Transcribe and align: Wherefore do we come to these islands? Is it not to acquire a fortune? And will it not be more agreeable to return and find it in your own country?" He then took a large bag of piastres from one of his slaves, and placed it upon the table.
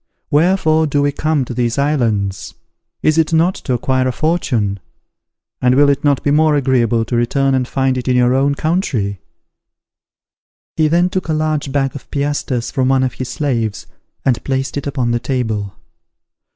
Wherefore 0.31 0.87
do 0.87 0.99
we 1.03 1.11
come 1.11 1.45
to 1.45 1.53
these 1.53 1.77
islands? 1.77 2.55
Is 3.03 3.19
it 3.19 3.33
not 3.33 3.53
to 3.53 3.73
acquire 3.73 4.07
a 4.07 4.11
fortune? 4.11 4.79
And 5.61 5.75
will 5.75 5.89
it 5.91 6.03
not 6.03 6.23
be 6.23 6.31
more 6.31 6.55
agreeable 6.55 7.05
to 7.05 7.15
return 7.15 7.53
and 7.53 7.67
find 7.67 7.99
it 7.99 8.07
in 8.07 8.15
your 8.15 8.33
own 8.33 8.55
country?" 8.55 9.21
He 10.75 10.87
then 10.87 11.09
took 11.11 11.27
a 11.27 11.33
large 11.33 11.71
bag 11.71 11.95
of 11.95 12.09
piastres 12.09 12.71
from 12.71 12.87
one 12.89 13.03
of 13.03 13.13
his 13.13 13.29
slaves, 13.29 13.85
and 14.25 14.43
placed 14.43 14.75
it 14.75 14.87
upon 14.87 15.11
the 15.11 15.19
table. 15.19 15.75